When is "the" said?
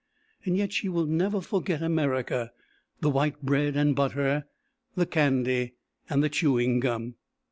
3.01-3.09, 4.95-5.05, 6.23-6.29